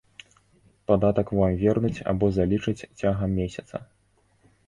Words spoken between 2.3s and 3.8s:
залічаць цягам месяца.